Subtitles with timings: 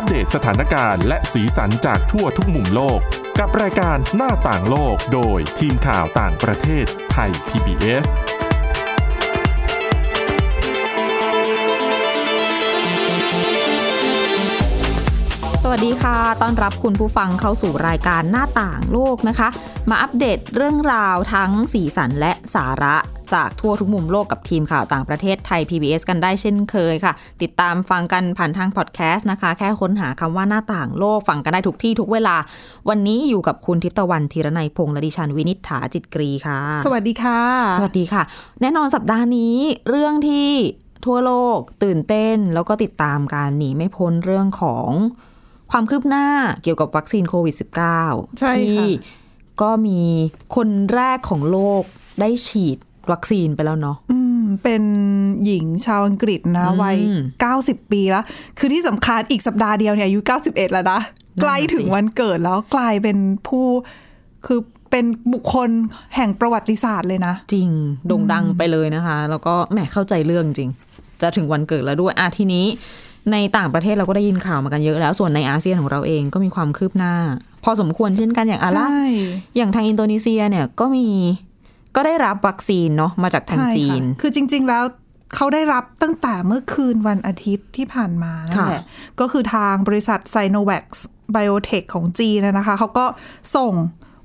[0.00, 3.00] อัปเดตสถานการณ์และสีสันจากทั่วทุกมุมโลก
[3.38, 8.06] กับรายการหน้าต่างโลกโดยทีมข่าวต่างประเทศไทย PBS
[15.62, 19.48] สวัสดีค่ะ ต้อนรับคุณผู้ฟังเข้าสู่รายการหน้าต่างโลกนะคะ
[19.90, 22.96] มาอัปเดตเรื่องราวทั้งสีสันและสาระ
[23.34, 32.36] จากทั่วทุกมุมโลกกับทีมข่าวต่างประเทศไทย PBS กันได้เช่นเคยค่ะ ติดตามฟังกันผ่านทางพอดแคสต์นะคะ แค่ค้นหาคำว่าหน้าต่างโลกฟังกันได้ทุกที่ทุกเวลา
[32.88, 37.40] วันนี้อยู่กับคุณทิพย์ตะวันธีรนัยพงษ์และดิฉันวินิษฐาจิตกรีค่ะ สวัสดีค่ะ
[37.78, 38.22] สวัสดีค่ะ
[38.60, 39.56] แน่นอนสัปดาห์นี้
[39.88, 40.50] เรื่องที่
[41.06, 44.88] ทั่วโลกตื่นเต้นแล้วก็ติดตามการหนีไม่พ้นเรื่องของ
[45.70, 46.26] ความคืบหน้า
[46.62, 47.54] เกี่ยวกับวัคซีนโควิด
[47.98, 48.86] -19 ใช่ค่ะที่
[49.62, 50.02] ก็มี
[50.56, 51.82] คนแรกของโลก
[52.20, 52.78] ได้ฉีด
[53.12, 54.82] วัคซีนไปแล้วเนาะอืมเป็น
[55.44, 56.96] หญิงชาวอังกฤษนะอืมวัย
[57.44, 58.24] 90 ปีแล้ว
[58.58, 61.00] คือที่สำคัญอีกสัปดาห์เดียวเนี่ยอายุ 91 แล้วนะ
[61.42, 63.66] ใกล้ถึงวันเกิดแล้วกลายเป็นผู้
[64.46, 65.70] คือเป็นบุคคล
[66.16, 67.70] แห่งประวัติศาสตร์เลยนะ จริง
[68.08, 70.70] โด่งดังไปเลยนะคะ แล้วก็แหมเข้าใจเรื่องจริง
[71.22, 72.66] จะถึงวันเกิดแล้วด้วยอะทีนี้
[73.32, 77.14] ในต่างประเทศเราก็ได้ยินข่าวมากันเยอะแล้ว ส่วนในอาเซียนของเราเองก็มีความคืบหน้า
[77.64, 79.06] พอสมควรเช่นกันอย่างอาล่าใช่
[79.56, 81.06] อย่างทางอินโดนีเซียเนี่ยก็มี
[81.98, 84.84] ก็ได้รับวัคซีนเนาะมาจากทางใช่จีนค่ะคือจริง ๆ แล้ว
[85.34, 88.82] เขาได้รับตั้งแต่เมื่อคืนวันอาทิตย์ที่ผ่านมานั่นแหละ
[89.20, 90.84] ก็คือทางบริษัท s i n o v a c
[91.34, 93.06] Biotech ของจีนนะคะ เขาก็
[93.56, 93.72] ส่ง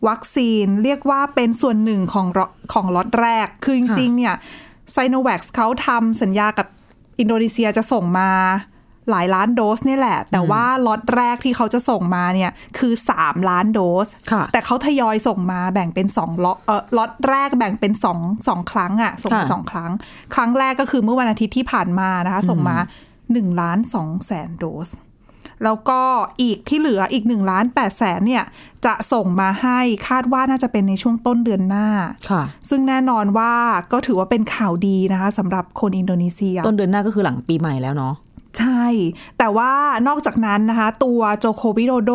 [0.08, 2.40] วัคซีนเรียกว่าเป็นส่วนหนึ่งของร
[2.74, 4.36] ของล็อตแรก คือจริง ๆ เนี่ย
[4.96, 6.68] s i n o v a c เขาทำสัญญากับ
[7.20, 8.32] อินโดนีเซียจะส่งมา
[9.10, 19.92] หลายล้านโดสเนี่ยแหละ แต่ว่าล็อตแรกที่เขาจะส่งมาเนี่ยคือ 3 ล้านโดสค่ะแต่เขาทยอยส่งมาแบ่งเป็นสองล็อตเออล็อตแรกแบ่งเป็นสองสองครั้งอะส่งมาค่ะสองครั้ง
[20.34, 22.78] ครั้งแรกก็คือเมื่อวันอาทิตย์ที่ผ่านมานะคะ ส่งมา
[23.20, 24.90] 1ล้าน2แสนโดส
[25.64, 26.02] แล้วก็
[26.42, 28.44] อีกที่เหลืออีก1ล้าน8แสนเนี่ย
[28.86, 31.88] จะส่งมาให้คาดว่าน่าจะเป็นในช่วงต้นเดือนหน้า
[32.30, 33.54] ค่ะ ซึ่งแน่นอนว่า
[33.92, 38.14] ก็ถือว่าเป็นข่าวดีนะคะสำหรับคนอินโดนีเซีย ต้นเดือนหน้าก็คือหลังปีใหม่แล้วเนาะ
[38.60, 38.86] ใช่
[39.38, 39.72] แต่ว่า
[40.08, 42.12] นอกจากนั้นนะคะ ตัวโจโควิโดโด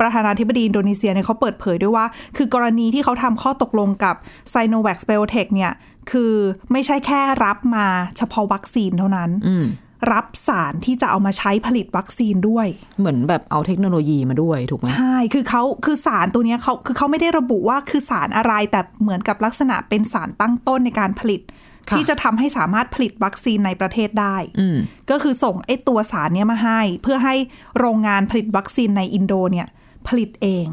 [0.00, 4.14] ประธานาธิบดีอินโดนีเซียเนี่ยเขาเปิดเผยด้วยว่า คือกรณีที่เขาทำข้อตกลงกับ
[4.52, 5.72] s i n o v a c Biotech เนี่ย
[6.10, 6.32] คือ
[6.72, 7.86] ไม่ใช่แค่รับมา
[8.16, 9.66] เฉพาะวัคซีนเท่านั้นอืม
[10.12, 12.66] รับสารที่จะเอามาใช้ผลิตวัคซีนด้วย
[12.98, 24.76] เหมือนแบบเอาเทคโนโลยีมาด้วยถูกไหมใช่ คือเขาคือสารตัวเนี้ยเขาคือเขาไม่ได้ระบุว่าคือสารอะไรแต่เหมือนกับลักษณะเป็นสารตั้งต้นในการผลิตค่ะ ที่จะทำให้สามารถผลิตวัคซีนในประเทศได้อืม
[25.10, 27.34] ก็คือส่งไอ้ตัวสารเนี้ยมาให้ เพื่อให้
[27.78, 29.66] โรงงานผลิตวัคซีนในอินโดเนี่ย
[30.08, 30.66] ผลิตเอง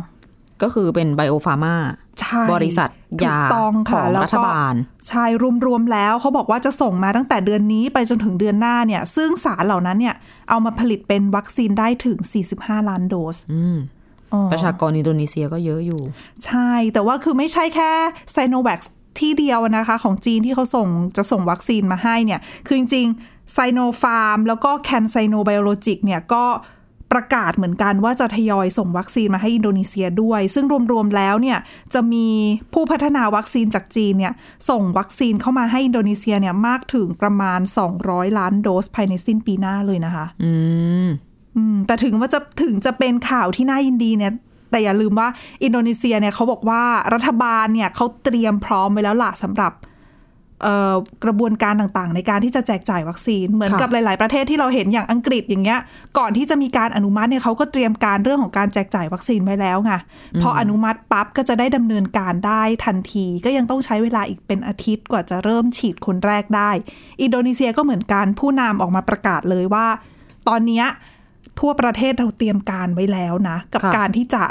[0.62, 1.76] ก็คือเป็นไบโอฟาร์มา
[2.20, 2.90] ใช่บริษัทยาของรัฐบาล
[3.22, 4.76] ถูกต้องค่ะแล้วก็
[5.08, 5.26] ใช่
[5.66, 10.16] รวมๆแล้วเขาบอกว่าจะส่งมาตั้งแต่เดือนนี้ไปจนถึงเดือนหน้าเนี่ย ซึ่งสารเหล่านั้นเนี่ย
[10.50, 12.18] เอามาผลิตเป็นวัคซีนได้ถึง
[12.54, 13.78] 45 ล้านโดสอืม
[14.34, 16.02] อ๋อประชากรอินโดนีเซียก็เยอะอยู่
[16.46, 17.92] ใช่แต่ว่าคือไม่ใช่แค่
[18.32, 18.80] ไซโนแวค
[19.20, 26.46] ที่เดียวนะคะของจีนที่เขาส่งจะส่งวัคซีนมาให้เนี่ย คือจริงๆไซโนฟาร์มแล้วก็แคนไซโนไบโอโลจิกเนี่ยก็
[27.16, 31.58] ประกาศเหมือนกันว่าจะทยอยส่งวัคซีนมาให้อินโดนีเซียด้วย ซึ่งรวมๆแล้วเนี่ย
[31.94, 32.28] จะมี
[32.74, 34.34] ผู้พัฒนาวัคซีนจากจีนเนี่ย
[34.70, 37.60] ส่งวัคซีนเข้ามาให้อินโดนีเซียเนี่ยมากถึงประมาณ
[38.00, 40.52] 200 ล้านโดสภายในสิ้นปีหน้าเลยนะคะ อื
[41.06, 41.10] ม
[41.56, 44.34] อืมแต่ถึงว่าจะถึงจะเป็นข่าวที่น่ายินดีเนี่ย
[44.72, 45.28] แต่อย่าลืมว่า
[45.64, 46.84] อินโดนีเซียเนี่ยเขาบอกว่า
[47.14, 49.74] รัฐบาลเนี่ยเขาเตรียมพร้อมไว้แล้วล่ะสำหรับ
[50.64, 55.80] เอ่อกระบวนการต่างๆ ในการที่จะแจกจ่ายวัคซีนเหมือนค่ะกับหลาย ๆ ประเทศที่เราเห็นอย่างอังกฤษอย่างเงี้ย
[56.18, 59.92] ก่อนที่จะมีการอนุมัติเนี่ยเขาก็เตรียมการเรื่องของการแจกจ่ายวัคซีนไว้แล้วไง
[60.42, 66.72] พออนุมัติปั๊บก็จะได้ดำเนินการได้ทันที ก็ยังต้องใช้เวลาอีกเป็นอาทิตย์กว่าจะเริ่มฉีดคนแรกได้
[67.22, 69.88] อินโดนีเซียก็เหมือนกันผู้นำออกมาประกาศเลยว่า
[70.48, 70.86] ตอนเนี้ย
[71.62, 74.44] ทั่วประเทศเราเตรียมการไว้แล้วนะ กับค่ะการที่จะ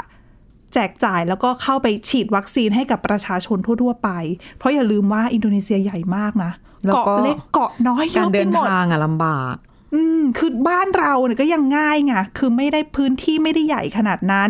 [0.73, 4.09] แจกจ่ายแล้วก็เข้าไปฉีดวัคซีนให้กับประชาชนทั่ว ๆ ไป
[4.57, 6.51] เพราะอย่าลืมว่าอินโดนีเซียใหญ่มากนะ
[6.85, 9.55] แล้วก็เกาะเล็กเกาะน้อยเยการอะเดิไปนหมดทางอะลำบาก
[9.93, 14.49] อืม คือบ้านเราเนี่ยก็ยังง่ายไงคือไม่ได้พื้นที่ไม่ได้ใหญ่ขนาดนั้น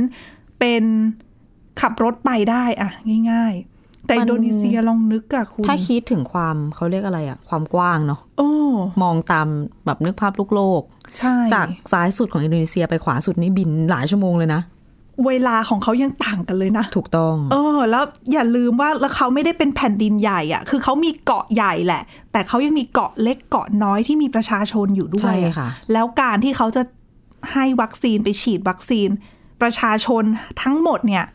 [0.60, 0.84] เป็น
[1.82, 2.90] ขับรถไปได้อะ
[3.32, 3.71] ง่าย ๆ
[4.12, 8.50] แต่มันอินโดนีเซียลองนึกอะคุณ ถ้าคิดถึงความเขาเรียกอะไรอะความกว้างเนาะโอ้
[9.02, 9.48] มองตาม
[9.86, 10.82] แบบนึกภาพลูกโลก
[11.18, 14.62] ใช่จากซ้ายสุดของอินโดนีเซียไปขวาสุดนี่บินหลายชั่วโมงเลยนะ
[15.28, 18.04] เวลาของเขายังต่างกันเลยนะ ถูกต้อง เออ แล้ว
[18.34, 26.82] อย่าลืมว่าแล้วเขาไม่ได้เป็นแผ่นดินใหญ่อะคือเขามีเกาะใหญ่แหละ แต่เขายังมีเกาะเล็กเกาะน้อยที่มีประชาชนอยู่ด้วยใช่อะค่ะ แล้วการที่เขาจะ
[27.54, 29.10] ให้วัคซีนไปฉีดวัคซีน
[29.62, 30.24] ประชาชน
[30.62, 31.26] ทั้งหมดเนี่ย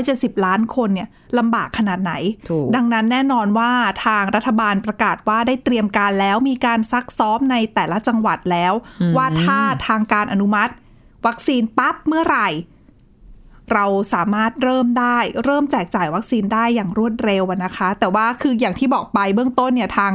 [0.00, 1.08] 270 ล้านคนเนี่ย
[1.38, 2.12] ลำบากขนาดไหน
[2.50, 3.72] ถูกดังนั้นแน่นอนว่า
[4.06, 8.72] ทางรัฐบาลประกาศว่าได้เตรียมการแล้วมีการซักซ้อมในแต่ละจังหวัดแล้ว
[9.16, 10.72] ว่าถ้าทางการอนุมัติ
[11.26, 12.48] วัคซีนปั๊บเมื่อไหร่
[13.72, 20.12] เราสามารถเริ่มได้ เริ่มแจกจ่ายวัคซีนได้อย่างรวดเร็วอะนะคะ แต่ว่าคืออย่างที่บอกไปเบื้องต้นเนี่ยทาง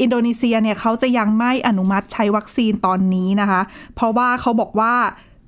[0.00, 3.60] อินโดนีเซียเนี่ยเขาจะยังไม่อนุมัติใช้วัคซีนตอนนี้นะคะ
[3.94, 4.94] เพราะว่าเขาบอกว่า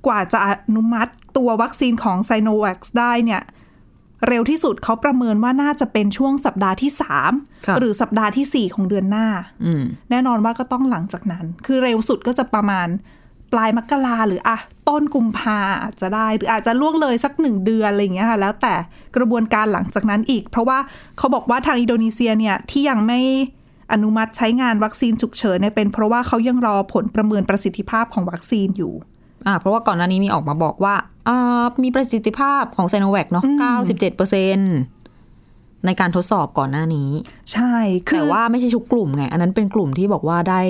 [0.06, 3.42] กว่าจะอนุมัติ ตัววัคซีนของไซโนแวคได้เนี่ย
[4.28, 9.26] เร็วที่สุดเขาประเมินว่าน่าจะเป็นช่วงสัปดาห์ที่ค่ะ3หรือสัปดาห์ทีสี่4ของเดือนหน้า
[9.64, 12.88] อืมแน่นอนว่าก็ต้องหลังจากนั้น คือเร็วสุดก็จะประมาณ
[13.52, 14.58] ปลายมกราหรืออะ
[14.88, 18.74] ต้นกุมภาอาจจะได้ หรืออาจจะล่วงเลยสักหนึ่งเดือนอะไรอย่างเงี้ยค่ะ แล้วแต่
[19.16, 20.78] กระบวนการหลังจากนั้นอีก เพราะว่า
[21.18, 23.20] เขาบอกว่าทางอินโดนีเซียเนี่ยที่ยังไม่
[23.92, 28.94] อนุมัติใช้งานวัคซีนฉุกเฉินเนี่ยเป็นเพราะว่าเขายังรอผลประเมินประสิทธิภาพของวัคซีนอยู่
[29.46, 30.94] อ่าเพราะว่าก่อนหน้านี้มีออกมาบอกว่า
[31.28, 33.44] อ่ามีประสิทธิภาพของไซโนแวคเนาะ
[34.24, 37.10] 97%ในการทดสอบก่อนหน้านี้
[37.52, 37.74] ใช่
[38.08, 40.62] คืแต่อว่าไม่ใช่ทุกกลุ่มไง อันนั้นเป็นกลุ่มที่บอกว่าได้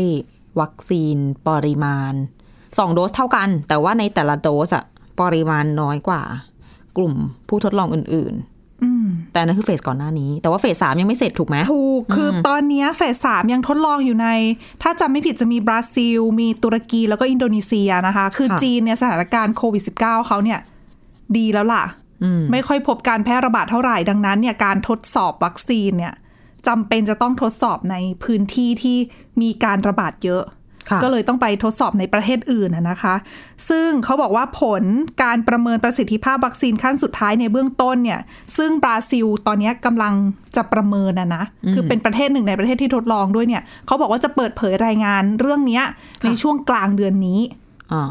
[0.61, 1.17] วัคซีน
[1.49, 2.13] ปริมาณ
[2.79, 4.85] สองโดสเท่ากัน แต่ว่าในแต่ละโดสอะ
[5.21, 6.23] ปริมาณน้อยกว่า
[6.97, 7.15] กลุ่ม
[7.49, 8.54] ผู้ทดลองอื่นอืมๆ
[9.33, 14.29] แต่อันนั้นคือเฟสก่อนหน้านี้ แต่ว่าเฟสสามยังไม่เสร็จถูกไหมถูก คืออตอนเนี้ยเฟสสามยังทดลองอยู่ใน
[14.83, 20.61] ถ้าจำไม่ผิดจะมีบราซิล มีตุรกีแล้วก็อินโดนีเซียนะคะ คือค่ะจีนเนี่ยสถานการณ์โควิด -19 เขาเนี่ย
[21.37, 21.85] ดีแล้วล่ะ
[22.23, 26.15] อืมไม่ค่อยพบการแพร่ระบาดเท่าไหร่ ดังนั้นเนี่ยการทดสอบวัคซีนเนี่ย
[26.67, 28.99] จำเป็นจะต้องทดสอบในพื้นที่ที่
[29.43, 30.55] มีการระบาดเยอะค่ะ
[31.03, 33.15] ก็เลยต้องไปทดสอบในประเทศอื่นนะนะคะ
[33.69, 34.83] ซึ่งเขาบอกว่าผล
[35.23, 38.21] การประเมินประสิทธิภาพวัคซีนขั้นสุดท้ายในเบื้องต้นเนี่ย
[38.59, 40.15] ซึ่งบราซิลตอนนี้กำลัง
[40.57, 41.45] จะประเมินนะนะ
[41.75, 45.85] คือเป็นประเทศหนึ่งในประเทศที่ทดลองด้วยเนี่ย เขาบอกว่าจะเปิดเผยรายงานเรื่องเนี้ย
[46.25, 47.41] ในช่วงกลางเดือนนี้
[47.93, 48.05] อ่า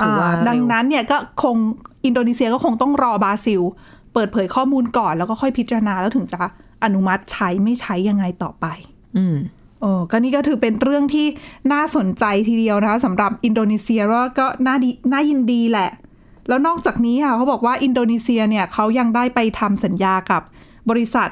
[0.00, 1.56] ถือว่าอ่าดังเร็วนั้นเนี่ยก็คง
[2.04, 3.60] อินโดนีเซียก็คงต้องรอบราซิล
[4.14, 6.40] เปิดเผยข้อมูลก่อนแล้วก็ค่อยพิจารณาแล้วถึงจะ
[6.84, 8.66] อนุมัติใช้ไม่ใช้ยังไงต่อไป
[9.16, 9.36] อืม
[9.80, 11.26] โอ้ก็นี่ก็ถือเป็นเรื่องที่
[11.72, 15.90] น่าสนใจทีเดียวนะคะสำหรับอินโดนีเซียว่าก็น่าดีน่ายินดีแหละ
[16.48, 20.42] แล้วนอกจากนี้ค่ะเขาบอกว่าอินโดนีเซียเนี่ยเขายังได้ไปทำสัญญากับ
[20.90, 21.28] บริษัท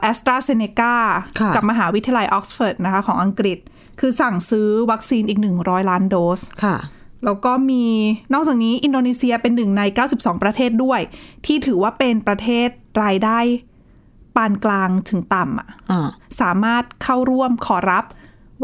[0.00, 0.94] แอสตราเซเนกา
[1.40, 3.58] ค่ะกับมหาวิทยาลัยออกซฟอร์ดนะคะของอังกฤษ
[4.00, 6.76] คือสั่งซื้อวัคซีนอีก 100 ล้านโดสค่ะ
[7.24, 7.84] แล้วก็มี
[8.34, 9.82] นอกจากนี้อินโดนีเซียเป็นหนึ่งใน
[10.12, 11.00] 92 ประเทศด้วย
[11.46, 12.68] ที่ถือว่าเป็นประเทศ
[13.02, 13.38] รายได้
[14.38, 16.08] ปานกลางถึงต่ำอะอ่า
[16.40, 18.04] สามารถเข้าร่วมขอรับ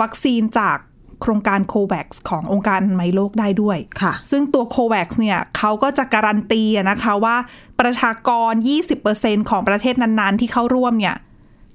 [0.00, 0.76] วัคซีนจาก
[1.22, 7.36] โครงการโควัคขององค์การอนามัยโลกได้ด้วยค่ะ ซึ่งตัวโควัคเนี่ยเขาก็จะการันตีอะนะคะว่า
[7.80, 8.52] ประชากร
[9.00, 11.14] 20%ของประเทศนั้นๆ ที่เข้าร่วมเนี่ย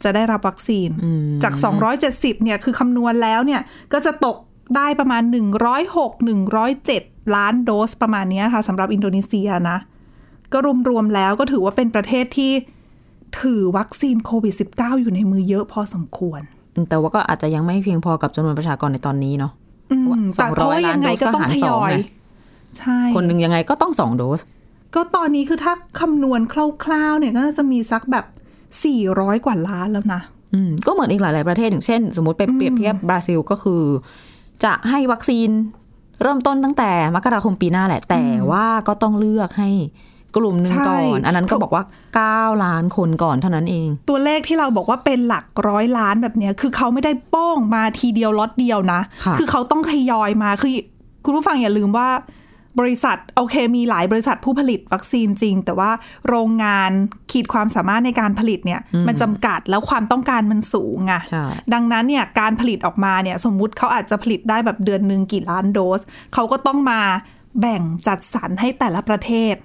[0.03, 0.89] จะได้รับวัคซีน
[1.43, 1.53] จาก
[1.99, 3.61] 270เนี่ยคือคำนวณแล้วเนี่ย
[3.93, 4.37] ก็จะตก
[4.75, 5.23] ได้ประมาณ
[5.87, 6.29] 106
[6.67, 9.77] 107 ล้านโดสประมาณเนี้ยค่ะสำหรับอินโดนีเซียนะ
[10.53, 10.57] ก็
[10.89, 12.51] รวมๆแล้วก็ถือว่าเป็นประเทศที่
[13.39, 16.41] ถือวัคซีนโควิด -19 อยู่ในมือเยอะพอสมควร
[16.89, 19.51] แต่ว่าก็อาจจะยังไม่เพียงพอกับจำนวนประชากรในตอนนี้เนาะ
[19.91, 21.95] อืมสองร้อยล้านโดสก็หารสองไง
[22.77, 24.39] ใช่คนหนึ่งยังไงก็ต้องสองโดส
[24.95, 26.41] ก็ตอนนี้คือถ้าคำนวณ
[26.83, 28.25] คร่าวๆเนี่ยก็น่าจะมีสักแบบ
[28.85, 30.21] 400กว่าล้านแล้วนะ
[30.53, 33.83] อืมก็เหมือนอีกหลาย ๆ ประเทศอย่างเช่น สมมติไปเปรียบเทียบบราซิลก็คือ
[34.63, 35.49] จะให้วัคซีน
[36.21, 39.69] เริ่มต้นตั้งแต่มกราคมปีหน้าแหละ แต่ว่าก็ต้องเลือกให้
[40.35, 41.83] กลุ่มหนึ่งใช่ก่อน อันนั้นก็บอกว่า
[42.23, 50.71] 9 ล้านคนก่อนเท่านั้นเอง ตัวเลขที่เราบอกว่าเป็นหลักร้อยล้านแบบเนี้ยคือเขาไม่ได้โป้งมาทีเดียวล็อตเดียวนะค่ะอเขาต้องทยอยมาคือ
[51.25, 52.09] คุณผู้ฟังอย่าลืมว่า
[52.79, 55.91] บริษัทโอเคมีหลายบริษัทผู้ผลิตวัคซีนจริง แต่ว่า
[56.27, 56.91] โรงงาน
[57.31, 66.01] ขีดความสามารถในการผลิตเนี่ยมันจำกัดแล้วความต้องการมันสูงอะใช่ดังนั้นเนี่ยการผลิตออกมาเนี่ยสมมุติเขาอาจจะผลิตได้แบบเดือนหนึ่งกี่ล้านโดส
[66.33, 67.01] เขาก็ต้องมา
[67.59, 69.55] แบ่งจัดสรรให้แต่ละประเทศ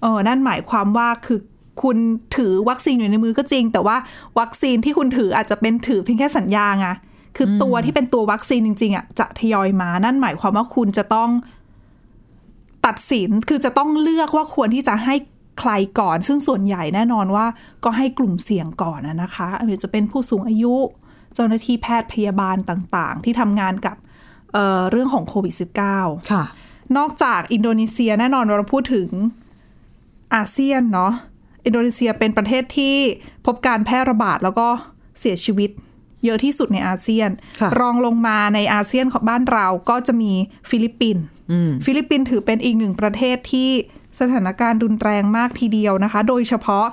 [0.00, 1.38] เออนั่นหมายความว่าคือ
[1.82, 1.96] คุณ
[2.36, 3.96] ถือวัคซีนอยู่ในมือก็จริง แต่ว่า
[4.38, 6.88] วัคซีนที่คุณถืออาจจะเป็นถือเพียงแค่สัญญาไง
[7.36, 11.30] คืออตัวที่เป็นตัววัคซีนจริง ๆอะจะทยอยมา นั่นหมายความว่าคุณจะต้อง
[12.86, 15.14] ตัดสินคือจะต้องเลือกว่าควรที่จะให้
[15.60, 17.46] ใครก่อน ซึ่งส่วนใหญ่แน่นอนว่า
[17.84, 20.74] ก็ให้กลุ่มเสี่ยงก่อนนะนะคะอาจจะเป็นผู้สูงอายุ
[21.34, 23.96] เจ้าหน้าที่แพทย์พยาบาลต่างๆ ที่ทำงานกับ
[24.52, 25.54] เอ่อเรื่องของโควิด
[25.92, 26.44] -19 ค่ะ
[26.96, 29.08] นอกจากอินโดนีเซียแน่นอนเราพูดถึง
[30.34, 31.12] อาเซียนเนาะ
[31.64, 32.96] อินโดนีเซียเป็นประเทศที่
[33.46, 34.66] พบการแพร่ระบาดแล้วก็
[35.20, 35.70] เสียชีวิต
[36.24, 40.32] เยอะที่สุดในอาเซียนค่ะรองลงมาในอาเซียนของบ้านเราก็จะมี
[40.70, 41.24] ฟิลิปปินส์
[41.86, 43.70] ฟิลิปปินส์ถือเป็นอีกหนึ่งประเทศที่
[44.20, 46.86] สถานการณ์รุนแรงมากทีเดียวนะคะ โดยเฉพาะ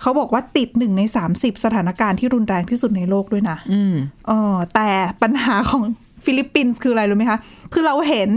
[0.00, 3.94] เขาบอกว่าติดหนึ่งใน30สถานการณ์ที่รุนแรงที่สุดในโลกด้วยนะอืม
[4.26, 4.90] เออแต่
[5.22, 5.82] ปัญหาของ
[6.24, 7.38] ฟิลิปปินส์คืออะไรรู้ไหมคะ
[7.72, 8.28] คือเราเห็น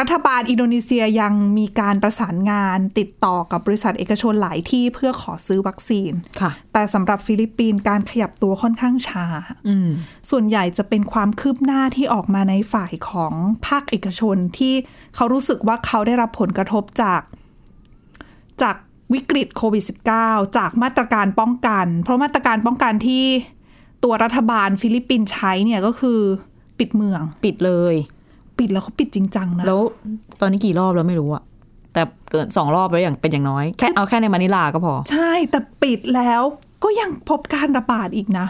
[0.00, 9.26] รัฐบาลอินโดนีเซียยังมีการประสานงานติดต่อกับบริษัทเอกชนหลายที่เพื่อขอซื้อวัคซีน ค่ะ แต่สำหรับฟิลิปปินส์การขยับตัวค่อนข้างช้า
[9.68, 9.88] อืม
[10.30, 13.32] ส่วนใหญ่จะเป็นความคืบหน้าที่ออกมาในฝ่ายของ
[13.66, 14.74] ภาคเอกชนที่
[15.14, 17.22] เขารู้สึกว่าเขาได้รับผลกระทบจาก
[18.62, 18.76] จาก
[19.14, 19.84] วิกฤตโควิด
[20.18, 23.24] -19 จากมาตรการป้องกัน เพราะมาตรการป้องกันที่
[24.04, 26.20] ตัวรัฐบาลฟิลิปปินส์ใช้เนี่ยก็คือ
[26.78, 27.96] ปิดเมือง ปิดเลย
[28.58, 29.80] ปิดแล้วเขาปิดจริงจังนะแล้ว
[30.40, 31.42] ตอนนี้กี่รอบแล้วไม่รู้อะ
[31.92, 36.42] แต่เกินสองรอบแล้วอย่างเป็นอย่างน้อยแค่เอาแค่ในมะนิลาก็พอ ใช่แต่ปิดแล้ว
[36.84, 38.46] ก็ยังพบการระบาดอีกนะ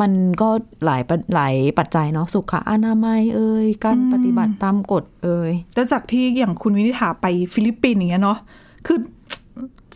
[0.00, 0.48] มันก็
[0.84, 8.38] หลายปะหลายปัจจัยเนาะสุขอนามัยเอ่ยการปฏิบัติตามกฎเอ่ยแล้วจากที่อย่างคุณวินิษฐาไปฟิลิปปินส์อย่างเงี้ยเนาะ
[8.86, 8.98] คือ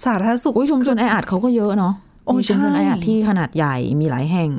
[0.04, 4.50] สาธารณสุขอุ้ยชุมชนแออัดเขาก็เยอะเนาะ โอ้มีชุมชนใช่แออัดที่ขนาดใหญ่มีหลายแห่ง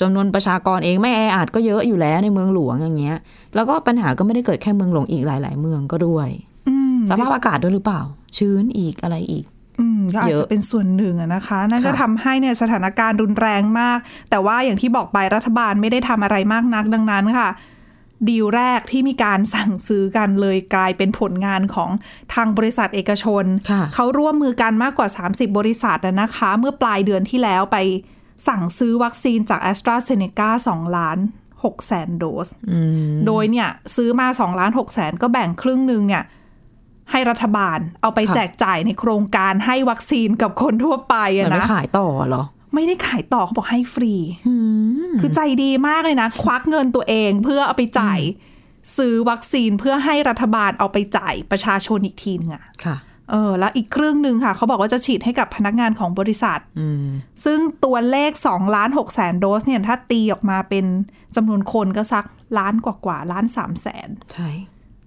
[0.00, 3.18] จำนวนประชากรเองไม่แออัดก็เยอะอยู่แล้วในเมืองหลวงอย่างเงี้ย
[3.54, 6.28] แล้วก็ปัญหาก็ไม่ได้เกิดแค่เมืองหลวงอีกหลาย ๆ เมืองก็ด้วย
[6.68, 8.00] อืมสภาพอากาศด้วยหรือเปล่า
[8.38, 9.44] ชื้นอีกอะไรอีก
[9.80, 13.98] อืมก็อาจเยอะจะเป็นส่วนหนึ่งอะนะคะ นั่นก็ค่ะทำให้เนี่ยสถานการณ์รุนแรงมาก
[14.30, 17.48] แต่ว่าอย่างที่บอกไปรัฐบาลไม่ได้ทำอะไรมากนักดังนั้นค่ะ
[18.28, 21.90] ดีลแรกที่มีการสั่งซื้อกันเลยกลายเป็นผลงานของ
[22.34, 27.78] ทางบริษัทเอกชนค่ะเขาร่วมมือกันมากกว่า 30 บริษัทอะนะคะ เมื่อปลายเดือนที่แล้วไป
[28.48, 31.18] สั่งซื้อวัคซีนจาก a s t r a z เซ e c a 2 ล้าน
[31.62, 32.48] 6แสนโดส
[33.26, 36.24] โดยเนี่ยซื้อมา2ล้าน6แสนก็แบ่งครึ่งหนึ่งเนี่ย
[37.10, 44.14] ให้รัฐบาลเอาไปค่ะแจกจ่ายในโครงการให้วัคซีนกับคนทั่วไปเหมืออะนไม่นะขายต่อเหรอ ไม่ได้ขายต่อเขาบอกให้ฟรี
[45.20, 48.20] คือใจดีมากเลยนะ ควักเงินตัวเองเพื่อเอาไปจ่าย
[48.96, 52.96] ซื้อวัคซีนเพื่อให้รัฐบาลเอาไปจ่ายประชาชนอีกทีนึงอะค่ะ
[53.30, 57.08] เออ แล้วอีกครึ่งหนึ่งค่ะ เขาบอกว่าจะฉีดให้กับพนักงานของบริษัทอืม
[57.44, 60.84] ซึ่งตัวเลข2ล้าน6แสนโดสเนี่ย ถ้าตีออกมาเป็น
[61.36, 62.24] จำนวนคนก็สัก
[62.58, 64.50] ล้านกว่ากว่าๆล้าน3แสน ใช่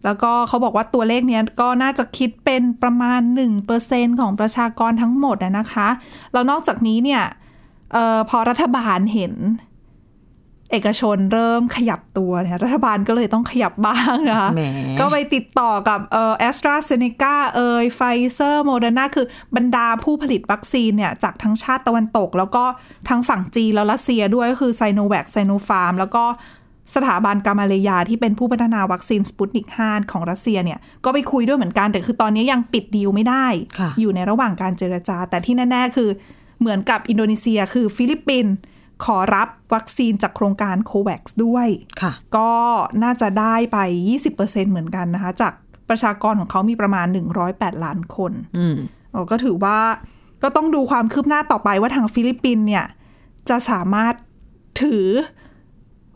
[0.06, 3.22] แล้วก็เขาบอกว่าตัวเลขเนี้ยก็น่าจะคิดเป็นประมาณ
[3.72, 5.88] 1%ของประชากรทั้งหมดอะนะคะ
[6.34, 9.34] แล้วนอกจากนี้เนี่ยเออพอรัฐบาลเห็น
[10.72, 14.62] เอกชนเริ่มขยับตัวเนี่ยรัฐบาลก็เลยต้องขยับบ้างนะคะแหม
[15.00, 18.02] ก็ไปติดต่อกับเอ่อแอสตราเซเนกาเอยไฟ
[18.34, 19.26] เซอร์โมเดอร์นาคือ
[19.56, 22.64] บรรดาผู้ผลิตวัคซีนเนี่ย จากทั้งชาติตะวันตก แล้วก็
[23.10, 26.24] ทั้งฝั่งจีนแล้วรัสเซียด้วยก็คือไซโนแวคไซโนฟาร์มแล้วก็
[26.96, 33.46] สถาบันกามาเลยาที่เป็นผู้พัฒนาวัคซีนสปุตนิก 5 ของรัสเซียเนี่ย ก็ไปคุยด้วยเหมือนกัน แต่คือตอนนี้ยังปิดดีลไม่ได้
[33.80, 36.10] ค่ะอยู่ในระหว่างการเจรจา แต่ที่แน่ ๆ คือ
[36.66, 38.54] เหมือนกับอินโดนีเซียคือฟิลิปปินส์
[39.06, 41.68] ขอรับวัคซีนจากโครงการโคแวกซ์ด้วย
[42.02, 42.52] ค่ะก็
[43.04, 43.78] น่าจะได้ไป
[44.24, 45.54] 20%เหมือนกันนะคะ จาก
[45.90, 47.08] ประชากรของเขามีประมาณ
[47.46, 48.76] 108 ล้านคนอืม
[49.14, 49.80] อ๋อก็ถือว่า
[50.44, 52.86] ก็ต้องดูความคืบหน้าต่อไปว่าทางฟิลิปปินส์เนี่ย
[53.50, 54.14] จะสามารถ
[54.82, 55.06] ถือ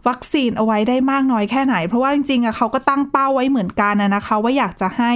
[0.07, 5.13] วัคซีนเอาไว้ได้มากน้อยแค่ไหน เพราะว่าจริงๆอะเขาก็ตั้งเป้าไว้เหมือนกันนะนะคะ ว่าอยากจะให้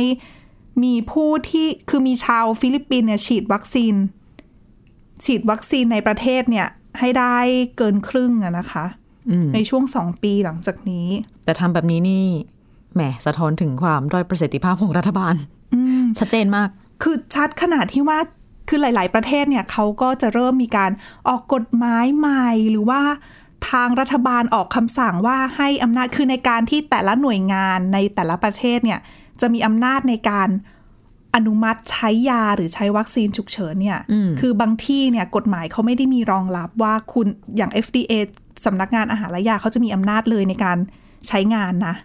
[0.83, 3.95] มีผู้ที่คือมีชาวฟิลิปปินส์เนี่ยฉีดวัคซีน
[5.23, 6.67] ฉีดวัคซีนในประเทศเนี่ย
[6.99, 7.35] ให้ได้
[7.77, 8.85] เกินครึ่งอะนะคะ
[9.29, 11.07] อืมในช่วงสองปีหลังจากนี้
[11.45, 12.25] แต่ทำแบบนี้นี่
[12.93, 15.35] แหมสะท้อนถึงความด้อยประสิทธิภาพของรัฐบาล
[16.17, 16.69] ชัดเจนมาก
[17.03, 18.19] คือชัดขนาดที่ว่า
[18.69, 20.91] คือหลาย ๆ ประเทศเนี่ยเขาก็จะเริ่มมีการ
[21.27, 23.01] ออกกฎหมายใหม่หรือว่า
[23.69, 28.99] ทางรัฐบาลออกคำสั่งว่าให้อำนาจคือในการที่แต่ละหน่วยงานในแต่ละประเทศเนี่ย
[29.41, 30.49] จะมีอำนาจในการ
[31.35, 38.13] อนุมัติใช้ยาหรือใช้วัคซีนฉุกเฉินเนี่ยอืมคือบางที่เนี่ยกฎหมายเขาไม่ได้มีรองรับว่าคุณอย่าง FDA
[38.65, 40.77] สำนักงานอาหารและยาเขาจะมีอำนาจเลยในการ
[41.27, 41.95] ใช้งานนะ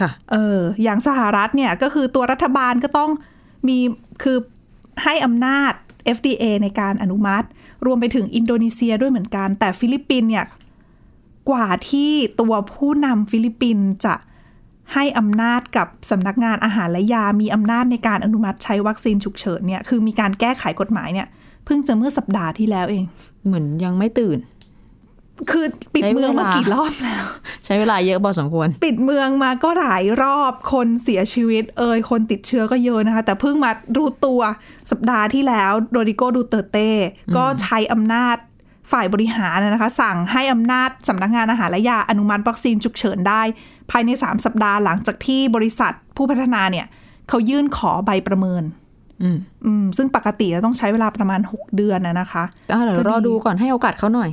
[0.00, 3.10] ค่ะเอออย่างสหรัฐเนี่ยก็คือตัวรัฐบาลก็ต้อง
[3.68, 3.78] มี
[4.22, 4.38] คือ
[5.04, 5.72] ให้อำนาจ
[6.16, 7.46] FDA ในการอนุมัติ
[7.86, 10.46] รวมไปถึงอินโดนีเซียด้วยเหมือนกัน แต่ฟิลิปปินส์เนี่ย
[11.50, 14.14] กว่าที่ตัวผู้นำฟิลิปปินส์จะ
[14.94, 21.26] ให้อำนาจกับสำนักงานอาหารและยา มีอำนาจในการอนุมัติใช้วัคซีนฉุกเฉินเนี่ย คือมีการแก้ไขกฎหมายเนี่ย
[21.64, 23.04] เพิ่งจะเมื่อสัปดาห์ที่แล้วเอง
[23.46, 24.38] เหมือนยังไม่ตื่น
[25.50, 27.24] คือปิดใช้เวลาเมืองมากี่รอบแล้ว
[27.64, 34.40] ใช้เวลาเยอะพอสมควร ปิดเมืองมาก็หลายรอบ คนเสียชีวิต เอยคนติดเชื้อก็เยอะนะคะ แต่เพิ่งมารู้ตัว
[34.90, 36.90] สัปดาห์ที่แล้ว โรดิโกดูเตอร์เต้
[37.36, 38.36] ก็ใช้อำนาจ
[38.92, 43.42] ฝ่ายบริหารนะคะ สั่งให้อำนาจสำนักงานอาหารและยาอนุมัติวัคซีนฉุกเฉินได้
[43.90, 46.86] ภายใน 3 สัปดาห์หลังจากที่บริษัทผู้พัฒนาเนี่ย
[47.28, 48.62] เขายื่นขอใบประเมิน
[49.22, 54.30] อืมอืมซึ่งปกติจะต้องใช้เวลาประมาณ 6 เดือนนะนะคะอะเดี๋ยวรอดูก่อนให้โอกาสเขาหน่อย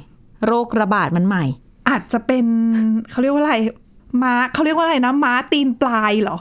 [0.48, 1.46] โรคระบาดมันใหม่
[1.90, 2.46] อาจจะเป็น
[3.10, 3.56] เขาเรียกว่าอะไร
[4.24, 6.38] ม้าเขาเรียกว่าอะไรนะ ม้าตีนปลายเหรอ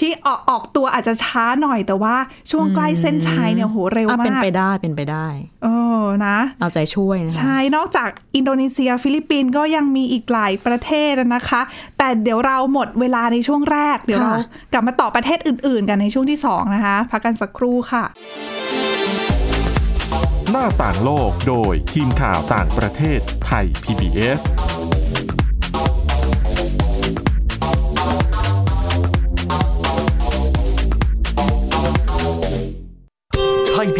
[0.00, 2.16] ที่ออกออกตัวอาจจะช้าหน่อยแต่ว่า
[2.50, 5.26] ช่วงใกล้เส้นชัยเนี่ยโหเร็วอะมาเป็นไปได้เป็นไปได้
[5.64, 5.68] เอ
[6.02, 11.60] อนะ เอาใจช่วยนะคะใช่นอกจากอินโดนีเซีย ฟิลิปปินส์ก็ยังมีอีกหลายประเทศนะคะ
[11.98, 14.34] แต่เดี๋ยวเราหมดเวลาในช่วงแรก เดี๋ยวเรา
[14.72, 18.04] กลับมาต่อประเทศอื่น ๆ กันในช่วงที่ 2 นะคะ พักกันสักครู่ค่ะ
[20.50, 24.40] หน้าต่างโลกโดยทีมข่าวต่างประเทศไทย PBS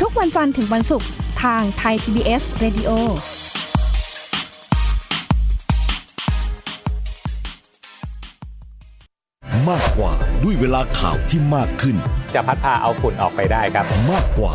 [0.00, 1.08] ทุกวันจันทร์ถึงวันศุกร์
[1.42, 2.90] ทางไทย PBS Radio
[9.68, 11.96] มากกว่าด้วยเวลาข่าวที่มากขึ้น
[12.34, 14.54] จะพัดพาเอาฝุ่นออกไปได้ครับ มากกว่า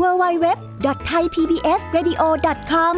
[0.00, 2.96] www.thaipbsradio.com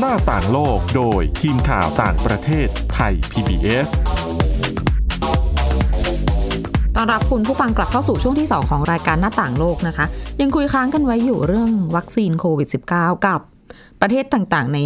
[0.00, 3.88] หน้าต่างโลกโดยทีมข่าวต่างประเทศไทย PBS
[6.94, 10.06] ต้อนรับคุณผู้ฟังกลับเข้าสู่ช่วงที่ 2 ของรายการหน้าต่างโลกนะคะ
[10.40, 13.40] ยังคุยค้างกันไว้อยู่เรื่องวัคซีนโควิด -19 กับ
[14.00, 14.78] ประเทศต่างๆ ใน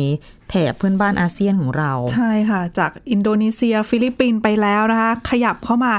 [0.50, 5.94] แถบเพื่อนบ้านอาเซียนของเรา ใช่ค่ะ จากอินโดนีเซีย ฟิลิปปินส์ไปแล้วนะคะ ขยับเข้ามา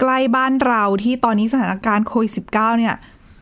[0.00, 2.94] ใกล้บ้านเราที่ตอนนี้สถานการณ์โควิด -19 เนี่ย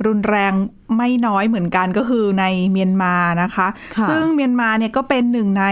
[0.07, 0.53] รุนแรง
[0.97, 3.67] ไม่น้อยเหมือนกันก็คือในเมียนมานะคะ
[3.97, 5.67] ค่ะซึ่งเมียนมาเนี่ยก็เป็นหนึ่งใน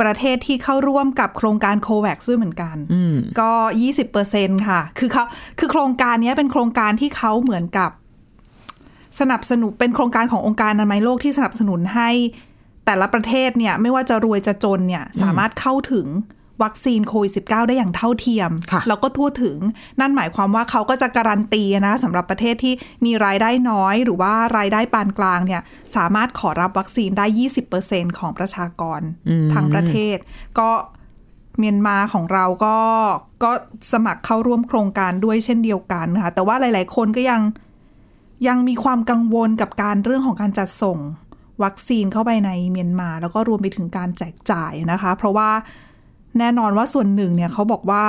[0.00, 3.50] ประเทศที่เข้าร่วมกับโครงการโควัคด้วยเหมือนกันอืมก็
[4.10, 5.24] 20%ค่ะ คือเขา
[5.58, 7.90] คือโครงการเนี้ยเป็นโครงการที่เขาเหมือนกับ
[9.20, 12.10] สนับสนุนเป็นโครงการขององค์การอนามัยโลกที่สนับสนุนให้
[12.88, 16.06] แต่ละประเทศเนี่ยไม่ว่าจะรวยจะจนเนี่ยสามารถเข้าถึง
[16.62, 19.58] วัคซีนโควิด -19 ได้อย่างเท่าเทียมค่ะแล้วก็ทั่วถึง
[20.00, 22.74] นั่นหมายความว่าเขาก็จะการันตีนะสำหรับประเทศที่
[23.04, 25.62] มีรายได้น้อย หรือว่ารายได้ปานกลางเนี่ย
[25.96, 27.26] สามารถขอรับวัคซีนได้
[27.72, 29.00] 20%ของประชากร
[29.54, 30.16] ทั้งประเทศ
[30.58, 30.70] ก็
[31.58, 32.76] เมียนมาของเราก็
[33.44, 33.50] ก็
[33.92, 37.40] สมัครเข้าร่วมโครงการด้วยเช่นเดียวกันค่ะแต่ว่าหลาย ๆ คนก็ยัง
[38.48, 40.98] ยังมีความกังวลกับการเรื่องของการจัดส่ง
[41.64, 45.50] วัคซีนเข้าไปในเมียนมา แล้วก็รวมไปถึงการแจกจ่ายนะคะ เพราะว่า
[46.38, 48.06] แน่นอนว่าส่วนหนึ่งเนี่ยเขาบอกว่า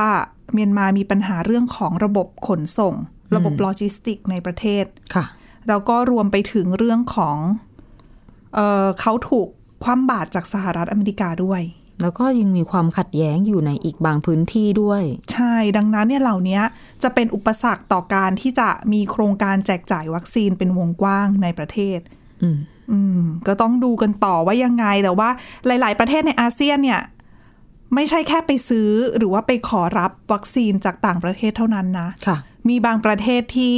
[0.54, 2.94] เมียนมามีปัญหาเรื่องของระบบขนส่ง
[3.36, 4.86] ระบบโลจิสติกในประเทศ
[5.16, 5.26] ค่ะ
[5.68, 7.38] แล้วก็รวมไปถึงเรื่องของ
[8.56, 9.48] เออเขาถูก
[9.84, 11.62] คว่ำบาตรจากสหรัฐอเมริกาด้วย
[12.02, 16.60] แล้วก็ยังมีความขัดแย้งอยู่ในอีกบางพื้นที่ด้วย ใช่ดังนั้นเนี่ยเหล่านี้
[17.04, 22.00] จะเป็นอุปสรรคต่อการที่จะมีโครงการแจกจ่ายวัคซีนเป็นวงกว้างในประเทศ
[22.92, 25.30] อืมอืมก็ต้องดูกันต่อว่ายังไงแต่ว่า
[25.66, 27.02] หลาย ๆ ประเทศในอาเซียนเนี่ย
[27.96, 32.38] ไม่ใช่แค่ไปซื้อหรือว่าไปขอรับวัคซีนจากต่างประเทศเท่านั้นนะค่ะ
[32.70, 33.78] มีบางประเทศที่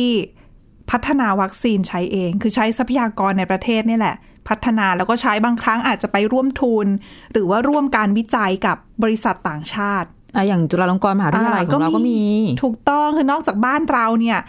[0.91, 4.15] พัฒนาวัคซีนใช้เอง คือใช้ทรัพยากรในประเทศนี่แหละ
[4.47, 6.88] พัฒนาแล้วก็ใช้บางครั้งอาจจะไปร่วมทุน
[7.32, 12.21] หรือว่าร่วมการวิจัยกับบริษัทต่างชาติอะอย่างจุฬาลงกรณ์มหาวิทยาลัยของเราก็มี
[12.63, 14.39] ถูกต้องคือนอกจากบ้านเราเนี่ย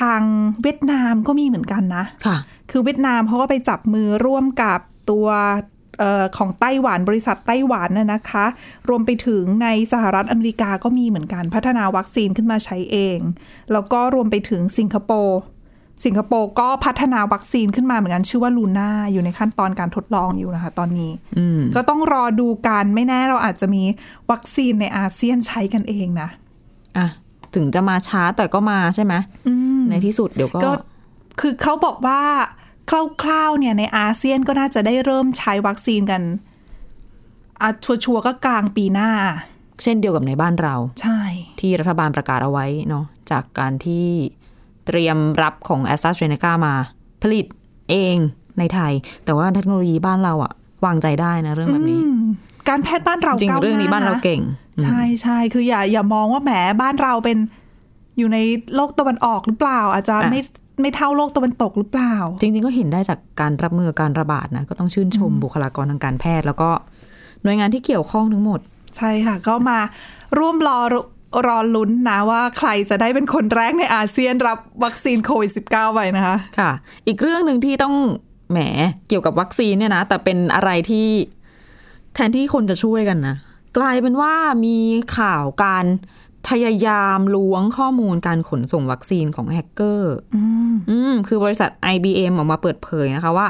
[0.00, 0.22] ทาง
[0.62, 2.36] เวียดนามก็มีเหมือนกันนะค่ะ
[2.70, 4.78] คือเวียดนามเขาก็ไปจับมือร่วมกับ
[5.10, 5.28] ตัว
[5.98, 8.46] เออของไต้หวันบริษัทไต้หวันน่ะนะคะ
[8.88, 13.18] รวมไปถึงในสหรัฐอเมริกาก็มีเหมือนกันพัฒนาวัคซีนขึ้นมาใช้เอง
[13.72, 15.40] แล้วก็รวมไปถึงสิงคโปร์
[16.04, 23.82] สิงคโปร์ก็พัฒนาวัคซีนขึ้นมาเหมือนกัน ชื่อว่าลูน่าอยู่ในขั้นตอนการทดลองอยู่นะคะ ตอนนี้อืมก็ต้องรอดูกันไม่แน่เราอาจจะมี
[24.30, 26.28] วัคซีนในอาเซียนใช้กันเองนะ
[26.98, 27.08] อะ
[27.54, 29.14] ถึงจะมาช้าแต่ก็มาใช่ไหม
[29.48, 30.70] อืมในที่สุดเดี๋ยวก็ก็
[31.40, 32.22] คือเขาบอกว่า
[33.22, 36.22] คร่าวๆเนี่ยในอาเซียนก็น่าจะได้เริ่มใช้วัคซีนกัน
[37.62, 39.10] อะชัวร์ๆก็กลางปีหน้า
[39.82, 41.20] เช่นเดียวกับในบ้านเรา ใช่
[41.60, 44.06] ที่รัฐบาลประกาศเอาไว้เนาะจากการที่
[44.86, 46.74] เตรียมรับของแอสตราเซเนกามา
[47.22, 47.46] ผลิต
[47.90, 48.16] เอง
[48.58, 48.92] ในไทย
[49.24, 50.52] แต่ว่าเทคโนโลยีบ้านเราอะ
[50.84, 52.22] วางใจได้นะเรื่องแบบนี้อืม
[52.68, 54.42] การแพทย์บ้านเราจริงก้าวเรื่องนี้หบ้านเราะเก่ง
[54.82, 56.52] ใช่ใช่คืออย่าอย่ามองว่าแหม
[56.82, 57.38] บ้านเราเป็น
[58.18, 58.38] อยู่ใน
[58.74, 60.40] โลกตะวันออกหรือเปล่า อาจจะอะไม่
[60.80, 66.70] ไม่เท่าโลกตะวันตกหรือเปล่า จริง ๆ ก็เห็นได้จากการรับมือการระบาดนะก็ต้องชื่นชมบุคลากรทางการแพทย์ แล้วก็
[67.42, 68.60] หน่วยงานที่เกี่ยวข้องทั้งหมด
[68.96, 69.78] ใช่ค่ะ ก็มา
[70.38, 70.78] ร่วมรอ
[71.46, 76.70] รอลุ้นนะว่าใครจะได้เป็นคนแรกในอาเซียนรับวัคซีนโควิด -19 ไปนะคะ ค่ะ
[77.06, 77.94] อีกเรื่องหนึ่งที่ต้อง
[78.50, 78.58] แหม
[79.08, 81.06] เกี่ยวกับวัคซีนเนี่ยนะ แต่เป็นอะไรที่
[82.18, 83.36] แทนที่คนจะช่วยกันนะ
[83.78, 84.78] กลายเป็นว่ามี
[85.18, 85.84] ข่าวการ
[86.48, 93.48] พยายามล้วงข้อมูลการขนส่งวัคซีนของแฮกเกอร์อืมอืมคือบริษัท IBM ออกมาเปิดเผยนะคะว่า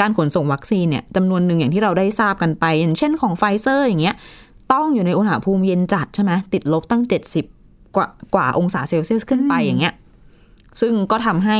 [0.00, 4.16] การขนส่งวัคซีนเนี่ยจำนวนหนึ่งอย่างที่เราได้ทราบกันไป อย่างเช่นของไฟเซอร์อย่างเงี้ย
[4.72, 7.02] ต้องอยู่ในอุณหภูมิเย็นจัดใช่ไหมติดลบตั้ง
[7.48, 9.94] 70กว่ากว่าองศาเซลเซียสขึ้นไปอย่างเงี้ย
[10.80, 11.58] ซึ่งก็ทำให้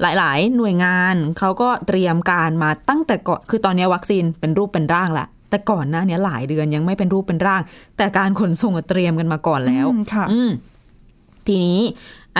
[0.00, 7.62] หลายๆ หน่วยงานเขาก็เตรียมการมาตั้งแต่ก่อนคือตอนนี้วัคซีนเป็นรูปเป็นร่างแหละแต่ก่อนหน้านี้หลายเดือนยังไม่เป็นรูปเป็นร่าง
[7.96, 10.50] แต่การขนส่งอะเตรียมกันมาก่อนแล้วอืมค่ะอืม
[11.46, 11.80] ทีนี้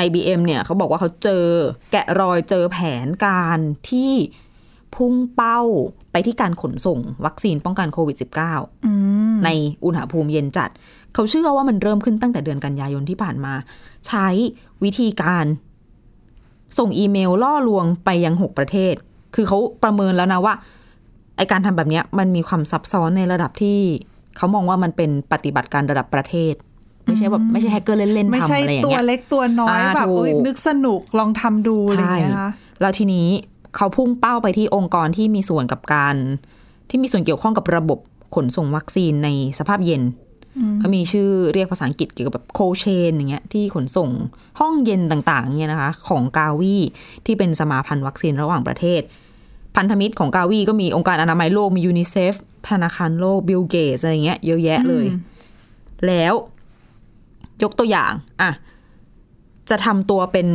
[0.04, 1.44] IBM เนี่ยเขาบอกว่าเขาเจอ
[1.92, 3.58] แกะรอยเจอแผนการ
[3.90, 4.12] ที่
[4.96, 5.60] พุ่งเป้า
[6.12, 8.92] ไปที่การขนส่ง วัคซีนป้องกันโควิด -19 อื
[9.34, 9.48] มใน
[9.84, 10.70] อุณหภูมิเย็นจัด
[11.14, 13.54] เขาเชื่อว่ามันเริ่มขึ้นตั้งแต่เดือนกันยายนที่ผ่านมา
[14.06, 14.26] ใช้
[14.84, 15.44] วิธีการ
[16.78, 18.94] ส่งอีเมลล่อลวงไปยัง 6 ประเทศ
[19.34, 20.54] คือเขาประเมินแล้วนะว่า
[21.36, 23.78] ไอการทำแบบเนี้ยมันมีความซับซ้อนในระดับที่
[24.36, 26.54] เขามองว่ามันเป็นปฏิบัติการระดับประเทศ
[27.04, 33.28] ไม่ใช่แบบไม่ใช่แฮกเกอร์เล่นๆไม่ทำใช่อะไรอย่างตัวเงี้ยเล็กตัวน้อยอ่าแบบถูกเอ้ยนึกสนุกลองทำดูอะไรอย่างเงี้ยนะคะแล้วทีนี้
[33.76, 36.14] เขาพุ่งเป้าไปที่องค์กรที่มีส่วนกับการ
[36.88, 37.98] ที่มีส่วนเกี่ยวข้องกับระบบ
[38.34, 40.02] ขนส่งวัคซีนในสภาพเย็น
[40.78, 44.10] เขามีชื่อเรียกภาษาอังกฤษเกี่ยวกับแบบโคเชนอย่างเงี้ยที่ขนส่ง
[44.60, 46.76] ห้องเย็นต่างๆเนี่ยนะคะ ของกาวี
[47.26, 49.02] ที่เป็นสมาพันธ์วัคซีนระหว่างประเทศ
[49.76, 52.34] พันธมิตรของกาวีก็มีองค์การอนามัยโลกมียูนิเซฟ
[52.68, 55.06] ธนาคารโลกบิลเกตส์อะไรเงี้ยเยอะแยะเลย
[56.06, 56.34] แล้ว
[57.62, 58.50] ยกตัวอย่างอะ
[59.70, 60.48] จะทำตัวเป็น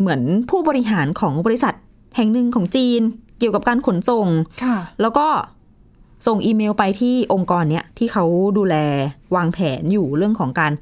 [0.00, 1.74] เหมือนผู้บริหารของบริษัท
[2.16, 3.00] แห่งหนึ่งของจีน
[3.38, 4.26] เกี่ยวกับการขนส่ง
[4.64, 5.26] ค่ะแล้วก็
[6.26, 8.24] ส่งอีเมลไปที่องค์กรเนี้ยที่เขา
[8.58, 8.76] ดูแล
[9.36, 10.72] วางแผนอยู่เรื่องของการ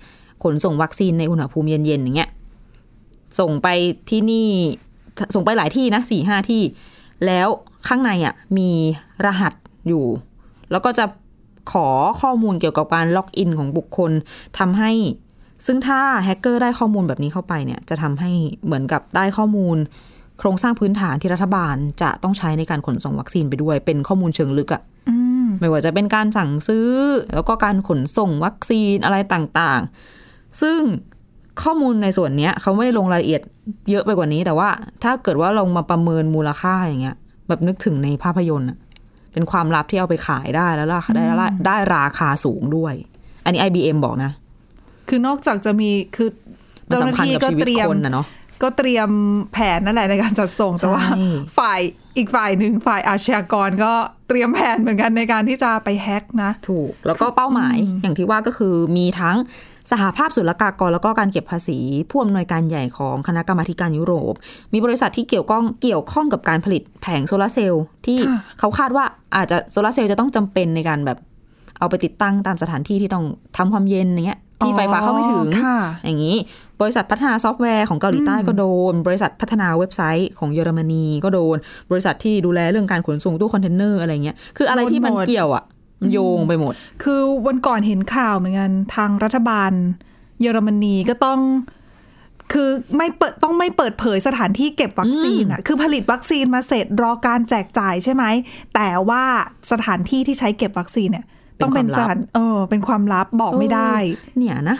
[0.42, 2.30] ขนส่งวัคซีนในอุณหภูมิเย็นๆอย่างเงี้ย
[3.40, 3.68] ส่งไป
[4.10, 4.48] ที่นี่
[5.34, 6.62] ส่งไปหลายที่นะสี่ห้าที่
[7.26, 7.48] แล้ว
[7.88, 8.70] ข้างในอะมี
[9.24, 9.52] รหัส
[9.88, 10.04] อยู่
[10.70, 11.04] แล้วก็จะ
[11.72, 11.88] ขอ
[12.20, 14.12] ข้อมูลเกี่ยวกับการล็อกอินของบุคคล
[14.58, 14.92] ทำให้
[15.66, 18.30] ซึ่งถ้าแฮกเกอร์ได้ข้อมูลแบบนี้เข้าไปเนี่ย จะทำให้
[18.64, 19.76] เหมือนกับได้ข้อมูล
[20.38, 26.88] โครงสร้างพื้นฐานที่รัฐบาลจะต้องใช้ในการขนส่งวัคซีนไปด้วย เป็นข้อมูลเชิงลึกอะอืมไม่ว่าจะเป็นการสั่งซื้อ
[27.34, 30.80] แล้วก็การขนส่งวัคซีนอะไรต่างๆ ซึ่ง
[31.62, 33.42] ข้อมูลในส่วนเนี้ยเขาไม่ได้ลงรายละเอียด
[33.90, 34.68] เยอะไปกว่านี้ แต่ว่า
[35.02, 37.16] ถ้าเกิดว่าลงมาประเมินมูลค่าอย่างเงี้ย
[37.48, 38.78] แบบนึกถึงในภาพยนตร์อะ
[39.32, 42.94] เป็นความลับที่เอาไปขายได้แล้วล่ะได้ได้ได้ราคาสูงด้วย
[43.44, 44.30] อันนี้ IBM บอกนะ
[45.08, 46.28] คือนอกจากจะมีคือ
[46.88, 48.26] มันเจ้าหน้าสำคัญที่กับก็ชีวิตเตรียมคนนะเนาะ
[48.62, 49.08] ก็เตรียม
[49.52, 51.80] แผนนั่นแหละในการจัดส่งแต่ว่าใช่ฝ่าย
[52.16, 53.92] อีกฝ่ายหนึ่งฝ่ายอาชญากรก็
[54.28, 59.36] เตรียมแผนเหมือนกันในการที่จะไปแฮ็กนะ ถูก แล้วก็เป้าหมายอย่างที่ว่าก็คือมีทั้ง
[59.92, 61.78] สหภาพศุลกากรแล้วก็การเก็บภาษี
[62.10, 64.34] ผู้อำนวยการใหญ่ของคณะกรรมาธิการยุโรป
[64.72, 69.04] มีบริษัทที่เกี่ยวข้องเกี่ยวข้องกับการผลิตแผงโซลาร์เซลล์ที่ค่ะเขาคาดว่า
[69.36, 71.18] อาจจะโซลาร์เซลล์จะต้องจำเป็นในการแบบ
[71.78, 73.24] เอาไปติดตั้งตามสถานที่ที่ต้อง
[73.56, 76.36] ทำความเย็นอย่างเงี้ยที่ไฟฟ้าเข้าไม่ถึงอ๋อค่ะอย่างนี้
[76.80, 81.56] บริษัทพัฒนาซอฟต์แวร์ของเกาหลีใต้ก็โดน บริษัทพัฒนาเว็บไซต์ของเยอรมนีก็โดน
[81.90, 85.64] บริษัทที่ดูแลเรื่องการขนส่งตู้คอนเทนเนอร์อะไรเงี้ย คืออะไรที่มันโดนหมดเกี่ยวอะ
[86.00, 89.72] มันโยงไปหมด คือวันก่อนเห็นข่าวเหมือนกันทางรัฐบาล
[90.40, 91.40] เยอรมนีก็ต้อง
[92.52, 98.24] คือไม่เปิดต้องไม่เปิดเผยสถานที่เก็บวัคซีนอะคือผลิตวัคซีนมาเสร็จรอการแจกจ่ายใช่ไหม
[98.74, 99.24] แต่ว่า
[99.72, 101.24] สถานที่ที่ใช้เก็บวัคซีนเนี่ย
[101.56, 103.94] เป็นต้องเป็นความลับสถานเออ เป็นความลับบอกไม่ได้
[104.36, 104.78] เนี่ยนะ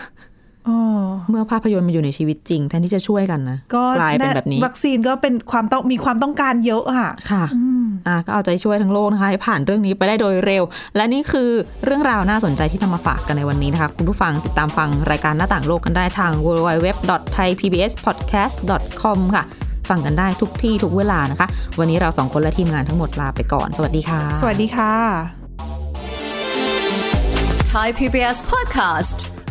[0.67, 6.97] เออเมื่อภาพยนตร์มาอยู่ในชีวิตจริงแทนที่จะช่วยกันนะก็กลายเป็นแบบนี้ วัคซีนก็เป็นความต้องมีความต้องการเยอะอะ
[7.31, 7.43] ค่ะ
[8.07, 10.63] อะก็เอาใจช่วยทั้งโลกนะคะให้ผ่านเรื่องนี้ไปได้โดยเร็ว
[10.95, 11.49] และนี่คือ
[11.85, 19.43] เรื่องราวน่าสนใจที่นำมาฝากกันในวันนี้นะคะ คุณผู้ฟังติดตามฟังรายการหน้าต่างโลกกันได้ทาง www.thaipbspodcast.com ค่ะ
[19.89, 21.47] ฟังกันได้ทุกที่ทุกเวลานะคะ
[21.79, 24.93] วันนี้เราสองคนและทีมงานทั้งหมดลาไปก่อน สวัสดีค่ะ สวัสดีค่ะ
[27.73, 29.36] Thai PBS podcast.